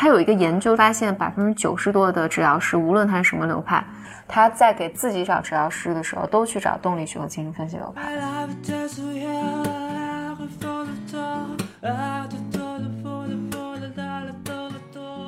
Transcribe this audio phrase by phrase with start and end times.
[0.00, 3.84] 他有一个研究发现，百分之九十多的治疗师，无论他是什么流派，
[4.26, 8.10] 他在给自己找治疗师的时候，都去找动力学和精神分析流派。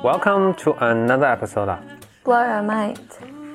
[0.01, 1.77] Welcome to another episode of
[2.23, 2.95] Blow Your Mind，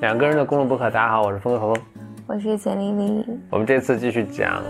[0.01, 0.85] 两个人的公路博客。
[0.85, 1.85] 大家好，我是峰哥何峰。
[2.29, 3.27] 我是简丽丽。
[3.51, 4.63] 我们这次继续讲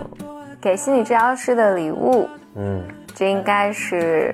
[0.59, 4.33] 给心理治疗师的礼物，嗯这应该是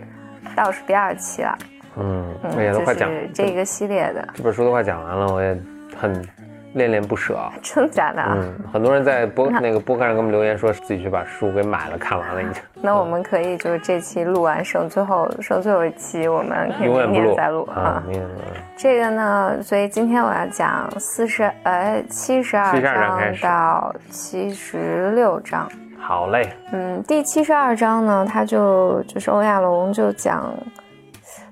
[0.56, 1.58] 倒数第二期了。
[1.98, 5.58] 嗯，嗯，哎呀，都快讲是这个系列的，这本书都快讲完了，我也
[6.00, 6.26] 很
[6.74, 7.38] 恋恋不舍。
[7.62, 8.38] 真的假的啊？
[8.38, 12.62] 嗯，很多人在播那个播客上给我们留言说自己去把书给买了，看完了已经。
[12.82, 18.04] 那我们可以就是这期录完，剩最后剩最后一期，我们可以明年再录啊啊，。
[18.08, 18.30] 明年
[18.76, 25.70] 这个呢，所以今天我要讲四十呃七十二72章到七十六章。
[25.98, 30.54] 好嘞，嗯，第七十二章呢，他就就是欧亚龙就讲，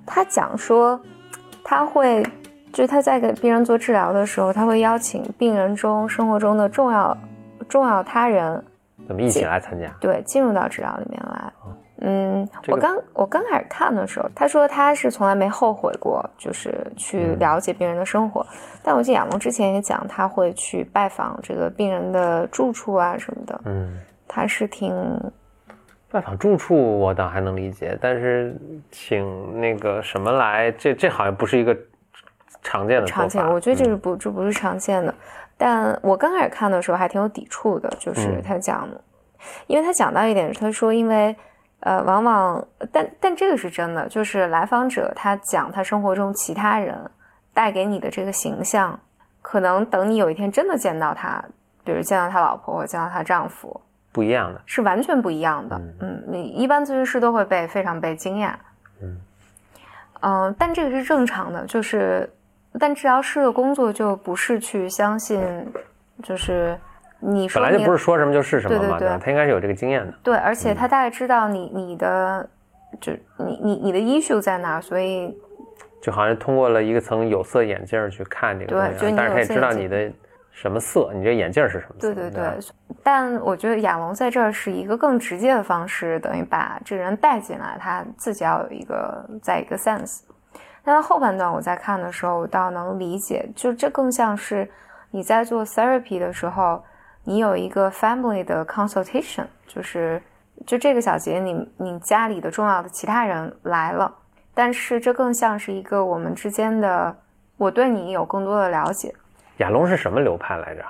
[0.05, 0.99] 他讲说
[1.63, 2.23] 他会，
[2.71, 7.17] 就是他在给病人做治疗的时候，他会邀请病人中生活中的重要
[7.67, 8.63] 重要他人
[9.07, 9.87] 怎么一起来参加。
[9.99, 11.53] 对，进入到治疗里面来。
[12.05, 18.45] 嗯，这个我刚我刚开始看的时候，他说他是从来没后悔过，就是去嗯了解病人的生活。
[18.83, 24.93] 但我记得亚龙之前也讲，他会去拜访这个病人的住处啊什么的，嗯，他是挺
[26.13, 28.55] 拜访住处我倒还能理解，但是
[28.91, 31.75] 请那个什么来，这这好像不是一个
[32.61, 33.07] 常见的。
[33.07, 33.43] 常见。
[33.51, 35.13] 我觉得这是嗯不这不是常见的。
[35.57, 38.87] 但我刚开始看的时候还挺有抵触的，就是嗯他讲，
[39.67, 41.35] 因为他讲到一点，他说因为。
[41.85, 46.97] 呃，往往，但但这个是真的，就是来访者他讲他生活中其他人
[47.53, 48.97] 带给你的这个形象，
[49.41, 51.43] 可能等你有一天真的见到他，
[51.83, 53.81] 比如见到他老婆或见到他丈夫，
[54.13, 54.61] 不一样的。
[54.65, 55.75] 是完全不一样的。
[55.75, 58.53] 嗯嗯，你一般咨询师都会被非常被惊讶。
[59.01, 59.17] 嗯
[60.21, 62.29] 嗯、但这个是正常的，就是
[62.79, 65.41] 但治疗师的工作就不是去相信，
[66.21, 66.79] 就是
[67.19, 69.09] 你本来就不是说什么就是什么嘛，对？
[69.19, 70.13] 他应该是有这个经验的。
[70.23, 72.49] 对，而且他大概知道你你的
[73.01, 75.35] 就你你你的 issue 在哪儿，所以
[76.01, 80.11] 就好像通过了一个层有色眼镜去看这个东西但是他也知道你的
[80.53, 82.13] 什么色，你这眼镜儿是什么色。
[82.13, 90.21] 对对吧对，但我觉得亚龙在这儿是一个更直接的方式，等于把这个人带进来，他自己要有一个在一个 sense。
[90.85, 94.69] 那到后半段我在看的时候，我倒能理解，就这更像是
[95.11, 96.83] 你在做 therapy 的时候，
[97.23, 100.21] 你有一个 family 的 consultation，就是
[100.67, 104.13] 就这个小节你你家里的重要的其他人来了，
[104.53, 107.15] 但是这更像是一个我们之间的，
[107.57, 109.13] 我对你有更多的了解。
[109.57, 110.83] 亚龙是什么流派来着？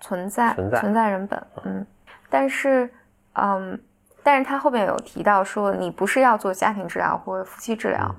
[0.00, 0.80] 存在存在。
[0.80, 1.86] 存在人本，嗯，
[2.28, 2.88] 但是，
[3.34, 3.78] 嗯，
[4.22, 8.14] 但是他后面有提到说，你不是要做家庭治疗或者夫妻治疗，嗯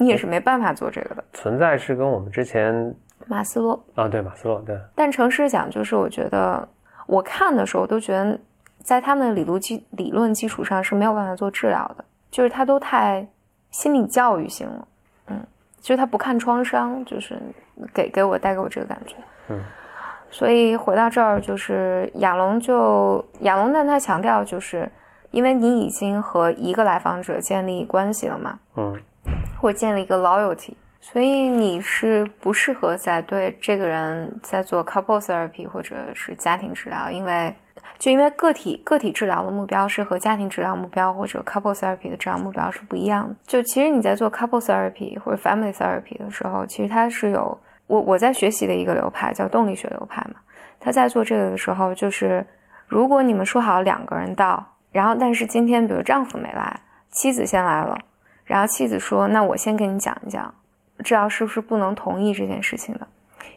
[0.00, 1.24] 你也是没办法做这个的。
[1.32, 2.94] 存在是跟我们之前
[3.26, 6.66] 马斯洛，啊，对马斯洛对，但城市讲，就是我觉得
[7.06, 8.38] 我看的时候都觉得，
[8.84, 13.26] 在他们的理论基理论基础上是没有办法做治疗的，就是他都太
[13.72, 14.88] 心理教育性了，
[15.26, 15.44] 嗯，
[15.80, 17.36] 就是他不看创伤，就是
[17.92, 19.16] 给给我带给我这个感觉，
[19.48, 19.60] 嗯。
[20.30, 24.86] 所以回到这儿，就是亚龙就亚龙，但他强调就是，
[25.30, 28.94] 因为你已经和一个来访者建立关系了嘛，嗯，
[29.58, 37.54] 或建立一个 loyalty，所以你是不适合在对这个人在做 couple therapy 或者是家庭治疗，因为
[37.98, 43.34] 就因为个体个体治疗的目标是和家庭治疗目标或者 couple therapy 的治疗目标是不一样的。
[43.46, 50.40] 就其实你在做 couple therapy 或者 family therapy 的时候，其实它是有我我在学习的一个流派叫动力学流派嘛，
[50.78, 52.46] 他在做这个的时候，就是
[52.86, 57.98] 如果你们说好两个人到，然后但是今天比如丈夫没来，妻子先来了。
[58.44, 60.54] 然后妻子说：“那我先跟你讲一讲，
[61.04, 63.06] 治疗师是不能同意这件事情的，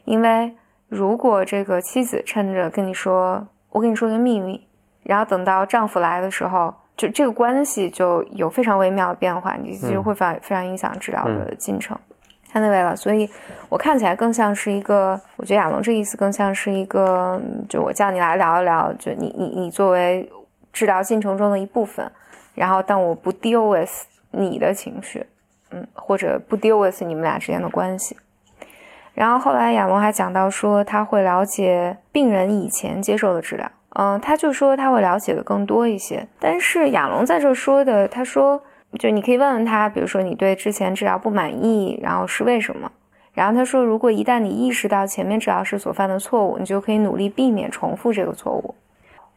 [0.03, 0.53] 因为
[0.89, 4.67] 如果这个妻子趁着跟你说，我跟你说个秘密，
[5.03, 11.97] 然后等到丈夫来的时候，就这个关系就有非常微妙的变化，你就会非常、非常影响治疗的进程。
[11.97, 12.10] 看
[12.59, 13.29] 那位了，所以
[13.69, 17.39] 我看起来更像是一个，我觉得亚龙这意思更像是一个，
[17.69, 20.29] 就我叫你来聊一聊，就你你你作为
[20.73, 22.11] 治疗进程中的一部分，
[22.55, 23.91] 然后但我不 deal with
[24.31, 25.25] 你的情绪，
[25.69, 28.17] 嗯，或者不 deal with 你们俩之间的关系。
[29.13, 36.25] 然后后来亚龙还讲到说，他会了解病人以前接受的治疗，嗯，他就说他会了解的更多一些。
[36.39, 38.63] 但是亚龙在这说的，他说，
[38.99, 42.91] 就你可以问问他，比如说你对之前治疗不满意，然后是为什么？
[43.33, 48.75] 然后他说，如果一旦你意识到前面治疗师所犯的错误，你就可以努力避免重复这个错误。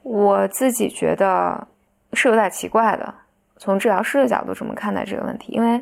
[0.03, 1.67] 我自己觉得
[2.13, 3.15] 是有点奇怪的，
[3.57, 5.81] 从治疗师的角度这么看待这个问题，因为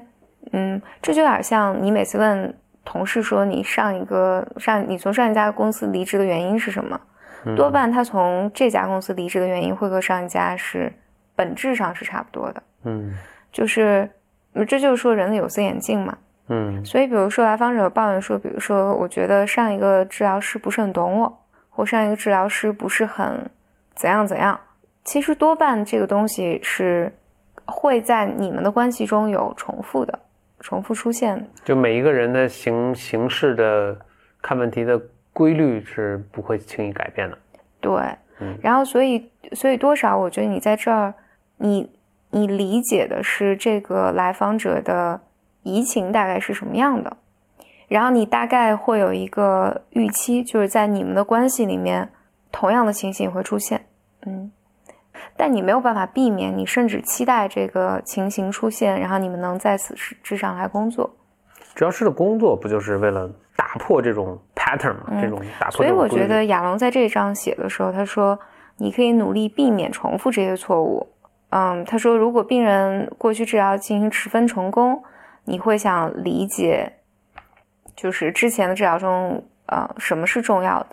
[0.53, 2.55] 嗯，这就有点像你每次问
[2.85, 7.01] 同事说你上一个上你从上一家公司离职的原因是什么，
[7.57, 10.93] 多半他从这家公司离职的原因会和上一家是
[11.35, 12.63] 本质上是差不多的。
[12.85, 13.17] 嗯
[13.53, 14.11] 就是，
[14.55, 16.19] 嗯这就是说人的有色眼镜嘛。
[16.49, 21.39] 嗯所以，比如说来访者抱怨说，比如说，我觉得上一个治疗师不是很懂我，
[21.71, 23.49] 或上一个治疗师不是很
[23.95, 24.59] 怎样怎样。
[25.05, 27.11] 其实多半这个东西是
[27.65, 30.19] 会在你们的关系中有重复的、
[30.61, 31.45] 重复出现的。
[31.65, 33.97] 就每一个人的形形式的
[34.43, 35.01] 看问题的
[35.33, 37.39] 规律是不会轻易改变的。
[37.81, 37.93] 对
[38.41, 41.15] 嗯，然后所以所以多少，我觉得你在这儿，
[41.57, 41.89] 你
[42.33, 45.21] 你理解的是这个来访者的
[45.63, 47.17] 移情大概是什么样的，
[47.89, 52.11] 然后你大概会有一个预期，就是在你们的关系里面，
[52.51, 53.85] 同样的情形会出现，
[54.25, 54.51] 嗯，
[55.37, 61.15] 但你没有办法避免，你甚至期待这个情形出现，然后你们能在此之之上来工作。
[61.75, 65.21] 主要是的工作不就是为了打破这种 pattern 嘛？
[65.21, 68.39] 这种打破嗯所以我觉得亚龙在这一章写的时候，他说
[68.79, 71.07] 你可以努力避免重复这些错误。
[71.55, 75.03] 嗯，他说如果病人过去治疗进行十分成功，
[75.45, 76.95] 你会想理解，
[77.95, 80.87] 就是之前的治疗中，呃，什么是重要的？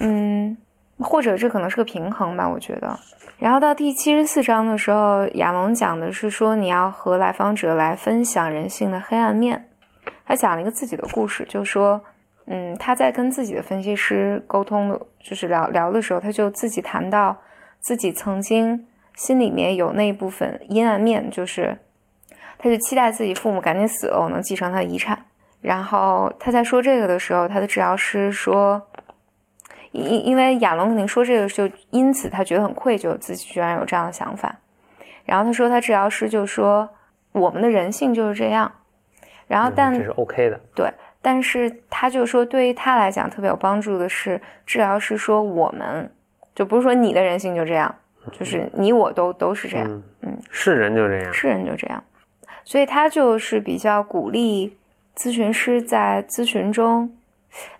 [0.00, 0.56] 嗯，
[0.98, 2.98] 或者这可能是个平衡吧，我觉得。
[3.38, 9.68] 然后到第七十四章的时候，亚龙讲的是说你要和来访者来分享人性的黑暗面。
[10.24, 12.00] 他讲了一个自己的故事，就说，
[12.46, 17.36] 嗯，他在跟自己的分析师沟通的，就是聊聊的时候，他就自己谈到
[17.80, 18.86] 自己曾经
[19.18, 21.76] 心里面有那一部分阴暗面，就是
[22.56, 25.18] 他就期待自己父母赶紧死了，我能继承他的遗产。
[25.60, 28.80] 然后他在说这个的时候，他的治疗师说，
[29.90, 34.54] 因因为亚龙肯定说这个，就因此他觉得很愧疚，自己居然有这样的想法。
[35.24, 36.88] 然后他说，他治疗师就说，
[37.32, 38.70] 我们的人性就是这样。
[39.48, 40.60] 然后但嗯这是 OK 的。
[40.76, 40.88] 对，
[41.20, 46.08] 但是他就说，对于他来讲特别有帮助的是，治疗师说我们
[46.54, 47.92] 就不是说你的人性就这样，
[48.30, 51.32] 就是你我都都是这样，嗯嗯，是人就这样。
[51.32, 52.02] 是人就这样，
[52.64, 54.76] 所以他就是比较鼓励
[55.16, 57.10] 咨询师在咨询中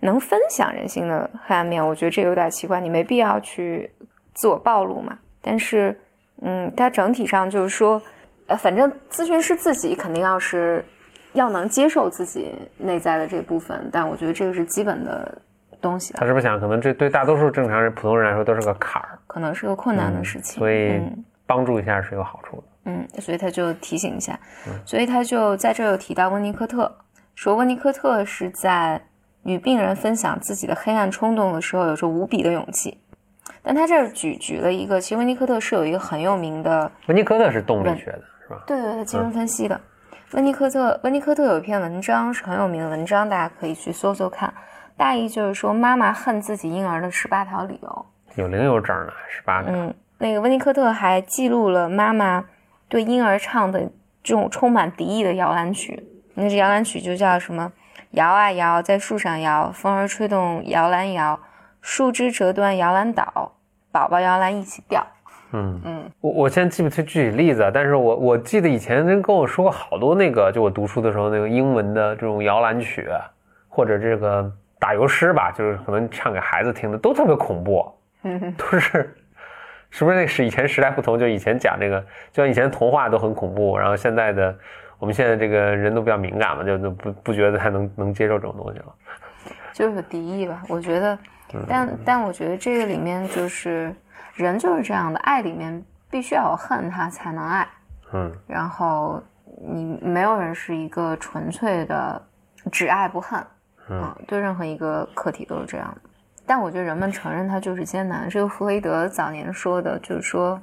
[0.01, 1.87] 能分享人性的黑暗面。
[1.87, 3.91] 我觉得这有点奇怪，你没必要去
[4.35, 5.19] 自我暴露嘛。
[5.41, 5.99] 但是，
[6.43, 8.01] 嗯，他整体上就是说，
[8.47, 10.85] 呃，反正咨询师自己肯定要是
[11.33, 15.41] 要能接受自己内在的这部分，但我觉得这个是基本的
[15.81, 20.59] 东西他是不是想，可能这对大多数正常人、普通人来说都是个坎儿，可能是个困难的事情。
[20.59, 22.63] 所以嗯帮助一下是有好处的。
[22.85, 24.39] 嗯，所以他就提醒一下，
[24.85, 26.91] 所以他就在这儿有提到温尼科特，
[27.35, 29.01] 说温尼科特是在
[29.45, 32.99] 与病人分享自己的黑暗冲动的时候，有着无比的勇气。
[33.63, 38.63] 但他这儿举举了一个，其实温尼科特是有一个很有名的，温尼科特是动力学的，是吧？
[38.67, 39.79] 对对，他精神分析的。
[40.33, 44.53] 温尼科特，温尼科特有一篇文章是很有名的文章，大家可以去搜搜看。
[44.99, 48.07] 大意就是说，妈妈恨自己婴儿的十八条理由。
[48.35, 49.71] 有零有整的，十八个。
[49.73, 52.45] 嗯，那个温尼科特还记录了妈妈
[52.89, 53.81] 对婴儿唱的
[54.23, 56.05] 这种充满敌意的摇篮曲。
[56.35, 57.73] 那这摇篮曲就叫什么？
[58.13, 61.39] 摇啊摇，在树上摇，风儿吹动摇篮摇，
[61.81, 63.53] 树枝折断摇篮倒，
[63.93, 65.07] 宝宝摇篮一起掉。
[65.53, 73.09] 嗯嗯，我我现在记不清具体例子啊，但是我我记得以前人跟我说过好多那个，就我读书的时候那个英文的这种摇篮曲，
[73.69, 77.93] 或者这个打油诗吧，就是可能唱给孩子听的，都特别恐怖，
[78.23, 79.15] 嗯 都是。
[79.91, 81.19] 是不是那是以前时代不同？
[81.19, 81.99] 就以前讲这个，
[82.31, 84.55] 就像以前童话都很恐怖，然后现在的
[84.99, 88.95] 我们现在这个人都比较敏感嘛，就就不不觉得他能能接受这种东西了。
[89.73, 91.19] 就是有敌意吧，我觉得，
[91.67, 93.95] 但但我觉得这个里面就是
[94.35, 97.67] 人就是这样的，爱里面必须要有恨，他才能爱。
[98.13, 99.23] 嗯然后
[99.73, 102.21] 你没有人是一个纯粹的
[102.71, 103.43] 只爱不恨，
[103.89, 106.11] 嗯，对任何一个课题都是这样的。
[106.47, 108.29] 但我觉得人们承认它就是艰难。
[108.29, 110.61] 这个弗洛伊德早年说的，就是说，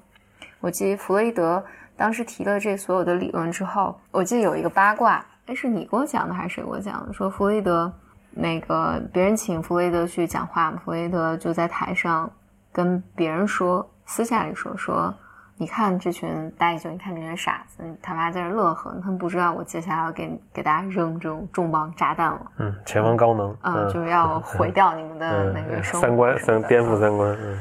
[0.60, 1.64] 我记得弗洛伊德
[1.96, 7.14] 当时提了这所有的理论之后，我记得有一个八卦，哎，是你给我讲的还是谁给我讲的？
[7.14, 7.92] 说弗洛伊德
[8.32, 12.30] 那个别人请弗洛伊德去讲话，弗洛伊德就在台上
[12.72, 15.14] 跟别人说，私下里说说。
[15.58, 27.00] 你看这群大一就你看这群傻子，他们还在这乐呵，他们不知道我接下来要给给大家扔这种重磅炸弹了，嗯，前方高能，啊、就是要毁掉你们的 那个生活、嗯三观三颠覆。
[27.00, 27.60] 三观，嗯，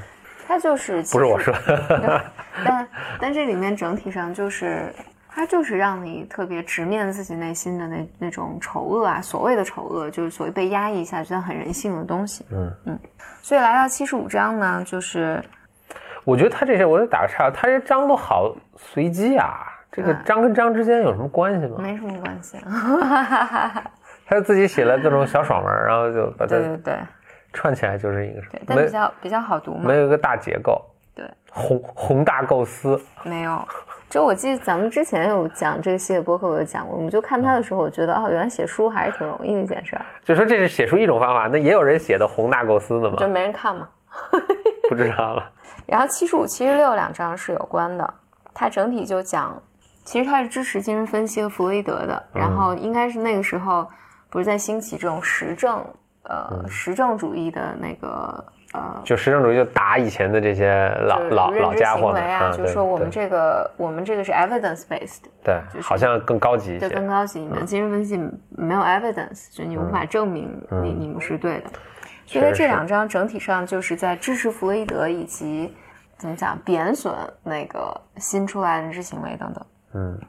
[0.48, 2.20] 他就是不是我说，对
[2.64, 2.88] 但
[3.20, 4.92] 但这里面整体上就是，
[5.28, 12.44] 他就是让你特别直面自己内心的那那种丑恶啊，所谓的丑恶，就是所谓被压抑下去但很人性的东西。
[12.50, 12.72] 嗯。
[12.86, 12.98] 嗯，
[13.40, 15.40] 所以来到七十五章呢，就是
[16.24, 21.76] 我觉得他这些，我得打个岔，他这章都好随机啊，这个章跟章之间有什么关系吗？
[21.78, 22.58] 没什么关系。
[24.26, 26.98] 他就自己写了各种小爽文，然后就把它对对对
[27.52, 29.96] 串起来，就是一个什，么没但比较比较好读嘛没。
[29.96, 30.82] 有一个大结构，
[31.14, 32.98] 对，宏宏大构思。
[33.22, 33.62] 没有。
[34.08, 36.96] 就我记得咱们之前有讲这个系列播客，我有讲过。
[36.96, 43.26] 我们就看他的时候，我觉得哦，原来写书还是挺容易的一件事儿，就说这是写出一种方法，那也有人写的宏大构思的嘛就？
[43.28, 43.88] 没人看嘛。
[44.88, 45.50] 不知道了。
[45.86, 48.14] 然后七十五、七十六两章是有关的，
[48.54, 49.60] 它整体就讲，
[50.04, 52.22] 其实它是支持精神分析和弗洛伊德的。
[52.32, 53.86] 然后应该是那个时候
[54.30, 55.84] 不是在兴起这种实证，
[56.22, 59.00] 呃，实证主义的那个呃。
[59.04, 67.06] 就实证主义就打以前的这些老老老家伙们啊，就是说我们这个我们这个是 evidence based，对，好像更高级一就更。
[67.06, 67.40] 高级。
[67.40, 68.16] 你们精神分析
[68.48, 71.64] 没有 evidence，就你无法证明你嗯你们是对的。
[72.26, 72.58] 所以在确实是。
[72.58, 75.74] 这两张整体上就是在支持弗洛伊德以及
[76.16, 79.66] 怎么讲贬损那个新出来的认知行为等等。
[79.94, 80.20] 嗯，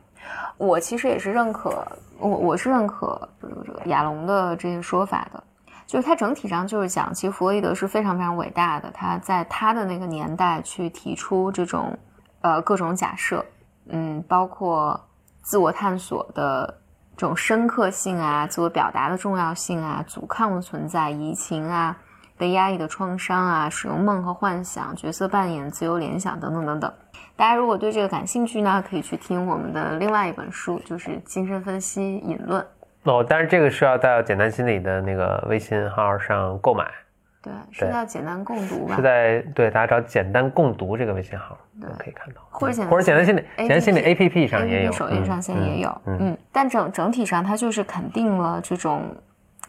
[0.58, 1.86] 我其实也是认可，
[2.20, 5.44] 我我是认可这个这个亚龙的这些说法的，
[5.86, 11.98] 就是他整体上就是讲，其实弗洛伊德是非常非常伟大的，他在他的那个年代去提出这种
[12.42, 13.44] 呃各种假设，
[13.88, 15.00] 嗯，包括
[15.42, 16.82] 自我探索的
[17.18, 21.96] 这种深刻性啊，自我表达的重要性啊，阻抗的存在，移情啊，
[22.38, 26.94] 被压抑的创伤啊，使用梦和幻想、角色扮演、自由联想等等等等。
[27.38, 32.62] 大家如果对这个感兴趣呢，可以去听我们的另外一本书，就是《精神分析引论》。
[33.04, 36.86] 哦，但是这个需要在简单心理的那个微信号上购买，
[37.46, 39.02] 对，是对叫简单共读吧是？
[39.04, 49.04] 在对大家找简单共读这个微信号，对可以看到，或者简单或者简单心理，简单心理 A P P 上也有首页上现在也有，嗯嗯，但整整体上它就是肯定了这种，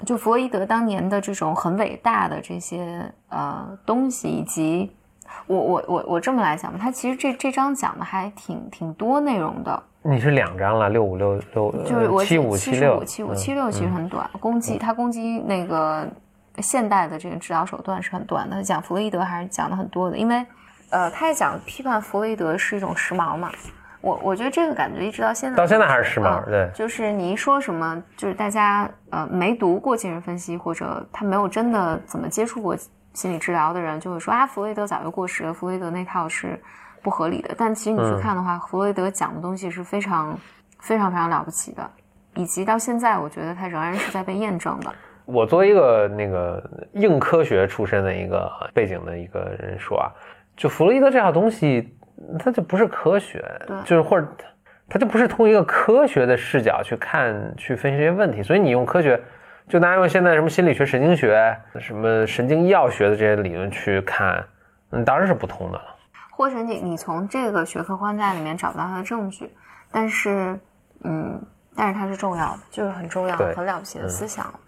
[0.06, 4.90] 就弗洛伊德当年的这种很伟大的这些呃东西，以及
[5.46, 16.08] 我我我我这么来讲吧，他其实这这章讲的还挺挺多内容的，你是两张了，六五六六，就是我呃七五七六，七五嗯七六其实很短，攻击他攻击那个
[16.62, 20.44] 现代的这个治疗手段是很短的，讲弗洛伊德还是讲的很多的，因为
[20.90, 23.50] 呃，他也讲批判弗洛伊德是一种时髦嘛。
[24.02, 32.76] 我我觉得这个感觉一直到现在，到现在还是时髦，嗯对，就是你一说什么，就是大家呃没读过精神分析，或者他没有真的怎么接触过
[33.14, 36.60] 心理治疗的人，就会说啊，弗洛伊德早就过时了，弗洛伊德那套是
[37.02, 37.52] 不合理的。
[37.58, 40.38] 但其实你去嗯看的话，弗洛伊德讲的东西是非常
[40.78, 41.90] 非常非常了不起的，
[42.34, 44.94] 以及到现在，我觉得他仍然是在被验证的。
[45.26, 50.10] 我作为一个那个硬科学出身的一个背景的一个人说啊，
[50.56, 51.94] 就弗洛伊德这套东西，
[52.38, 53.44] 它就不是科学，
[53.84, 54.26] 就是或者
[54.88, 58.42] 它就不是通过一个科学的视角去看、去分析这些问题。
[58.42, 59.20] 所以你用科学，
[59.68, 64.44] 就拿用现在什么心理学、神经学、什么神经医药学的这些理论去看，
[64.90, 65.84] 嗯，当然是不通的了。
[66.30, 69.50] 或者你你从这个学科框架里面找不到它的证据，
[69.90, 70.56] 但是
[71.02, 71.42] 嗯，
[71.74, 74.46] 但是它是重要的，就是很重要很了不起的思想。
[74.46, 74.60] 嗯、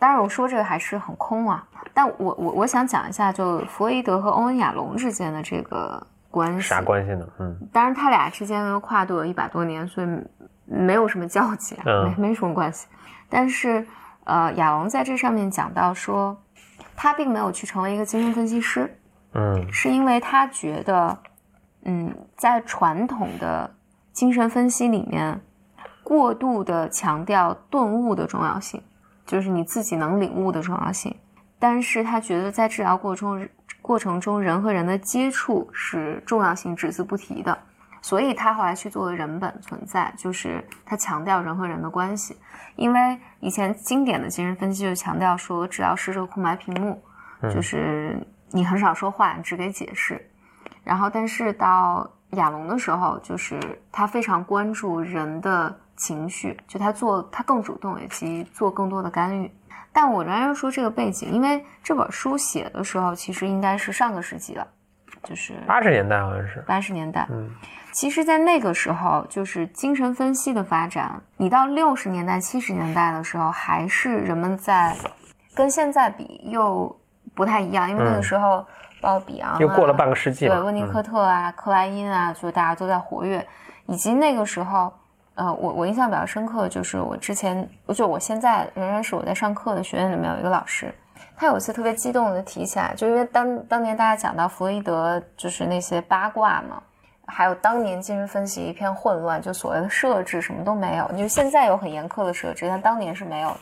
[0.00, 6.60] 当然我说这个还是很空啊，但我我我想讲一下，就弗洛伊德和欧文亚龙之间的这个关系。
[6.60, 7.26] 啥关系呢？
[7.38, 10.08] 嗯，当然他俩之间的跨度有一百多年，所以
[10.64, 12.86] 没有什么交集啊，嗯没没什么关系。
[13.28, 13.86] 但是
[14.24, 16.36] 呃，亚龙在这上面讲到说，
[16.96, 18.94] 他并没有去成为一个精神分析师。
[19.34, 21.18] 嗯是因为他觉得，
[21.84, 23.70] 嗯，在传统的
[24.12, 25.38] 精神分析里面，
[26.02, 28.82] 过度的强调顿悟的重要性，
[29.28, 31.14] 就是你自己能领悟的重要性。
[31.60, 33.48] 但是他觉得在治疗过程中
[33.80, 37.56] 过程中，人和人的接触是重要性只字不提的，
[38.02, 42.36] 所以他后来去做了人本存在，就是他强调人和人的关系。
[42.76, 47.00] 因为以前经典的精神分析就强调说，治疗师是个空白屏幕，
[47.52, 48.20] 就是
[48.50, 50.20] 你很少说话，你只给解释。
[50.84, 53.58] 然后，但是到亚龙的时候，就是
[53.90, 59.50] 他非常关注人的情绪，就他做他更主动，以及做更多的干预。
[59.92, 64.66] 但我仍然说这个背景，因为这本书写的时候，其实应该是上个世纪了，
[65.24, 67.26] 就是八十年代好像是，八十年代。
[67.30, 67.50] 嗯，
[67.92, 74.94] 其实，在那个时候，就是精神分析的发展，你到六十年代、七十年代的时候，还是人们在
[75.54, 76.94] 跟现在比又
[77.34, 78.64] 不太一样，因为那个嗯时候，
[79.00, 80.54] 包括比昂、啊、又过了半个世纪了。
[80.54, 83.44] 对温尼科特啊、克莱因啊，就大家都在活跃，
[83.86, 84.92] 以及那个时候，
[85.38, 90.92] 呃，我我印象比较深刻，就是我之前，就我现在仍然是我在上课的学院里面有一个老师，
[91.36, 96.82] 他有一次特别激动的提起来，就因为当当年大家讲到弗洛伊德就是那些八卦嘛，
[97.26, 103.56] 还有当年精神分析一片混乱，就所谓的设置什么都没有，就现在有很严苛的设置，但当年是没有。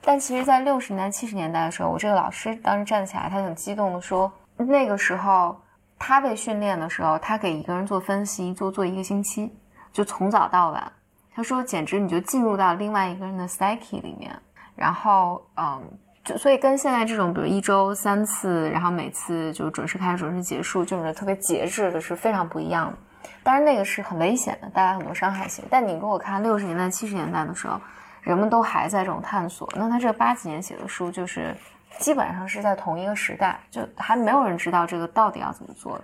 [0.00, 5.54] 但其实，在六十年代、七十年代的时候，我这个老师当时站起来，他很激动的说，那个时候
[5.98, 9.54] 他被训练的时候，他给一个人做分析，做做一个星期，
[9.92, 10.90] 就从早到晚。
[11.34, 14.38] 他说，简直你就进入到另外一个人的 psyche 里面，
[14.76, 15.82] 然后，嗯，
[16.22, 22.98] 就所以跟现在这种，比如一周三次，然后每次就准时开始、准时结束，就是特别节制的，是非常不一样的。
[23.42, 25.64] 当然，那个是很危险的，带来很多伤害性。
[25.70, 27.80] 但你如果看六十年代、七十年代的时候，
[28.20, 31.56] 人们都还在这种探索，那他这八几年写的书，就是
[31.98, 36.00] 基本上是在同一个时代，就还没有人知道这个到底要怎么做。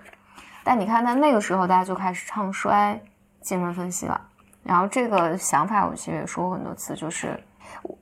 [0.64, 3.00] 但你看，在那个时候，大家就开始唱衰
[3.40, 4.20] 精神分析了。
[4.68, 7.42] 然后这个想法，我其实也说过很多次，就是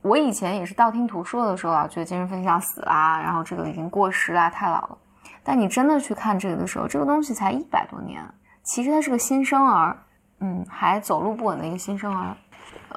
[0.01, 4.97] 我以前也是道听途说的时候啊，觉得精神分析要死啦，然后这个已经过时啦，太老了。
[5.45, 8.21] 但你真的去看这个的时候，这个东西才一百多年，
[8.63, 9.97] 其实它是个新生儿，
[10.41, 12.35] 嗯，还走路不稳的一个新生儿。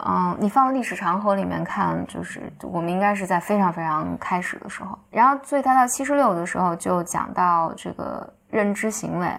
[0.05, 4.99] 嗯，你放到历史长河里面看，就是我们应该是在非常非常开始的时候。
[5.11, 9.33] 然后，所以他到七十六的时候就讲到这个认知行为，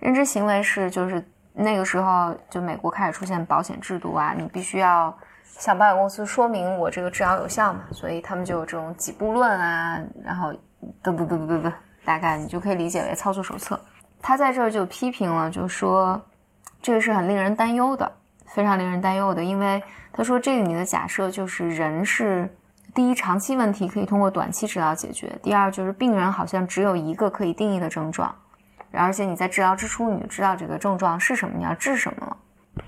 [0.00, 1.26] 认知行为是就是。
[1.56, 10.52] 那个时候，就美国开始出现保险制度啊，你必须要向保险公司说明我这个治疗有效嘛，所以他们就有这种几步论啊，然后
[11.02, 11.72] 噔噔噔噔噔噔，
[12.04, 13.80] 大概你就可以理解为操作手册。
[14.20, 16.20] 他在这儿就批评了，就说
[16.82, 18.10] 这个是很令人担忧的，
[18.46, 19.80] 非常令人担忧的，因为
[20.12, 22.52] 他说这个你的假设就是人是
[22.94, 28.34] 第一，长期问题可以通过短期治疗解决；第二，就是病人好像只有一个可以定义的症状。
[28.96, 32.36] 而且你在治疗之初你就知道这个症状是什么，你要治什么了，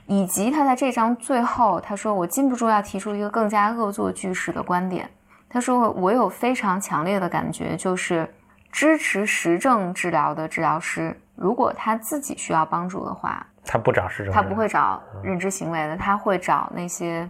[0.06, 5.08] 以及他在这章最后他说我禁不住要提出一个更加恶作剧式的观点。
[5.48, 8.28] 他说我有非常强烈的感觉，就是
[8.72, 17.26] 支持实证治疗的治疗师，如果他自己需要帮助的话，他不找实证，他不会找认知行为的，他会找那些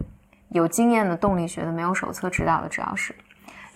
[0.49, 3.15] 有经验的动力学的、没有手册指导的治疗师。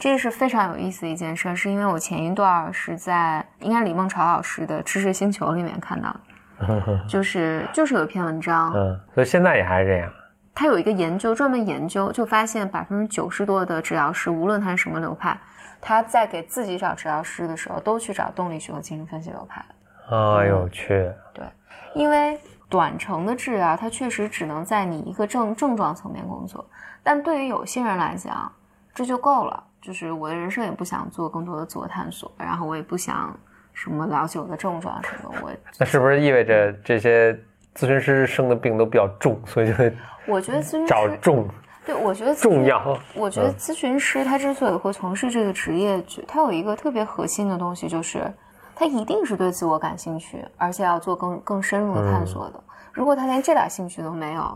[0.02, 6.12] 这个是非常有意思的一件事，是因为我前一段是在应该李梦潮老师的《知识星球》里面看到
[6.58, 10.12] 的， 就是就是有一篇文章，嗯，所以现在也还是这样。
[10.56, 15.40] 他有一个研究，专门研究，就发现百分之九十多的治疗师，无论他是什么流派，
[15.80, 19.64] 他在给自己找治疗师的时候，都去找动力学和精神分析流派。
[20.10, 21.12] 啊，有趣。
[21.32, 21.46] 对，
[21.94, 26.68] 因为短程的治疗，它确实只能在你一个症症状层面工作，
[27.04, 28.52] 但对于有些人来讲，
[28.96, 29.64] 这就够了。
[29.82, 33.36] 就是我的人生也不想做更多的自我探索，然后我也不想
[33.74, 35.34] 什么了解我的症状什么。
[35.42, 37.34] 我 那是不是意味着这些
[37.76, 39.92] 咨询师生的病都比较重，所以就会
[40.28, 41.48] 我觉得咨询找重，
[41.84, 42.96] 对，我觉得重要。
[43.16, 48.32] 我觉得咨询师他之所以会从事这个职业，他有一个特别核心的东西，就是
[48.76, 52.64] 他一定是对自我感兴趣，而且要做更更深入的探索的。
[52.94, 54.56] 如果他连这点兴趣都没有，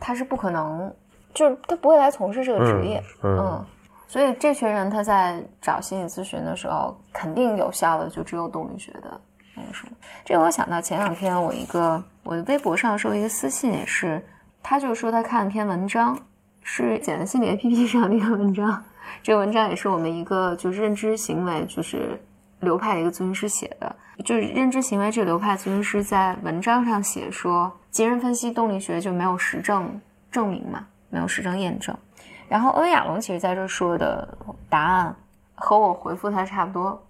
[0.00, 0.92] 他是不可能，
[1.32, 3.00] 就是他不会来从事这个职业。
[3.22, 3.64] 嗯。
[4.06, 9.20] 所以这群人他在找心理咨询的时候，肯定有效的就只有动力学的
[9.56, 9.92] 那个什么。
[10.24, 14.24] 这个我想到前两天我一个我的微博上收一个私信，也是
[14.62, 16.16] 他就说他看了篇文章，
[16.62, 18.82] 是简单心理 APP 上的一篇文章。
[19.22, 22.20] 这个文章也是我们一个就认知行为就是
[22.60, 31.96] 流派的一个咨询师写的，就是认知行为这个流派咨询师在文章上写说，精神分析动力学就没有实证证明嘛，没有实证验证。
[32.54, 34.28] 然后欧亚龙其实在这说的
[34.68, 35.12] 答案
[35.56, 37.02] 和我回复他差不多，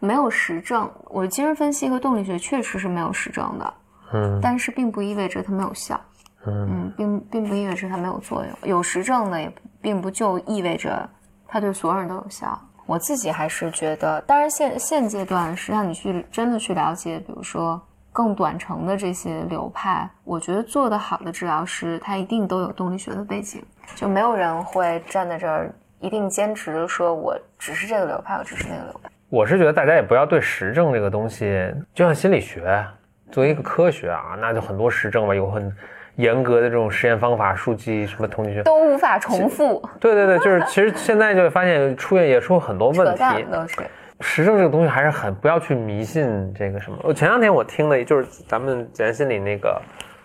[0.00, 0.90] 没有实证。
[1.04, 3.74] 我精神分析和动力学确实是没有实证的，
[4.12, 6.00] 嗯，但是并不意味着它没有效，
[6.44, 8.52] 嗯，并并不意味着它没有作用。
[8.68, 9.48] 有实证的也
[9.80, 11.08] 并不就意味着
[11.46, 12.60] 它对所有人都有效。
[12.84, 17.80] 我自己还是觉得，当然现现阶段实际上你去真的去了解，比如说。
[18.18, 23.62] 更短程的这些流派，我觉得做得好的治疗师，他一定都有动力学的背景，
[23.94, 29.08] 就没有人会站在这儿一定坚持的说，我只是这个流派，我只是那个流派。
[29.28, 32.84] 我是觉得大家也不要对实证这个东西，就像心理学
[33.30, 35.72] 作为一个科学啊，那就很多实证吧，有很
[36.16, 39.80] 严格的这种实验方法、数据什么统计学都无法重复。
[40.00, 43.46] 对对对，就是其实现在就会发现出现也出很多 问题。
[43.52, 43.76] 都是。
[44.20, 46.98] 实证这个东西还是很不要去迷信这个什么。
[47.02, 49.80] 我前两天我听了，就是咱们简单心理那个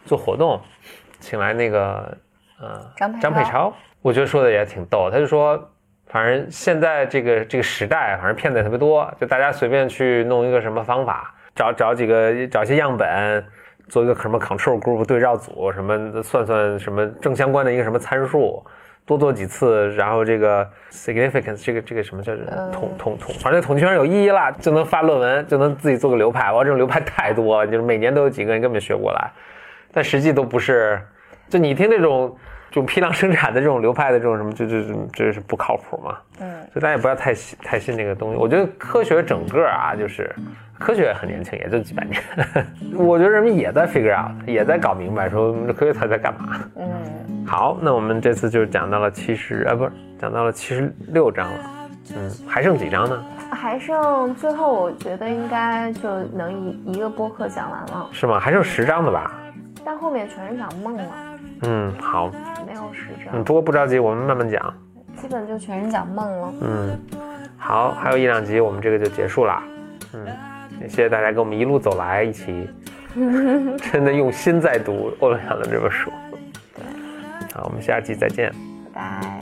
[0.06, 0.60] 做活动，
[1.20, 2.18] 请来那个
[2.60, 5.10] 呃张张佩超，我觉得说的也挺逗。
[5.12, 5.58] 他就说，
[6.08, 13.46] 反正现在这个这个时代，反正骗子也特别多，就大家随便去弄一个什么方法，找找几个找一些样本，
[13.90, 18.66] 做一个什么 control group 对照组，什么算算什么正相关的一个什么参数。
[19.06, 22.34] 多做几次，然后这个 significance 这个这个什么叫
[22.72, 26.52] 统统统，反正统计学上有意义了，就能发论文，就能自己做个流派。
[26.52, 29.32] 哇，这种流派太多，就是每年都有几个人根本学不过来，
[29.92, 31.02] 但实际都不是
[31.50, 32.38] 就你听这种
[32.70, 36.18] 这种批量生产的这种流派的这种什么，就就就这是不靠谱嘛？
[36.40, 38.38] 嗯，所以大家也不要太信太信那个东西。
[38.38, 40.34] 我觉得科学整个啊，就是
[40.84, 42.22] 科学很年轻，也就几百年。
[42.98, 46.60] 我觉得人们也在 figure out，也在搞明白，说这科学它在干嘛。
[46.76, 51.60] 嗯，好，那我们这次就讲到了七十，啊，不是讲到了七十六章了。
[52.14, 53.24] 嗯，还剩几章呢？
[53.50, 58.38] 还剩最后，我觉得应该就能一一个播客讲完了，是吗？
[58.38, 59.40] 还剩十章的吧？
[59.86, 61.06] 但后面全是讲梦了，
[61.62, 62.30] 嗯，好，
[62.68, 64.74] 没有十章，嗯，不过不着急，我们慢慢讲。
[65.16, 66.54] 基本就全是讲梦了。
[66.62, 67.00] 嗯，
[67.58, 69.64] 好，还有一两集，我们这个就结束了。
[70.14, 70.26] 嗯，
[70.82, 72.68] 也谢谢大家跟我们一路走来，一起
[73.92, 76.12] 真的用心在读欧阳的这本书。
[77.54, 78.52] 好，我们下期再见。
[78.94, 79.33] 拜拜。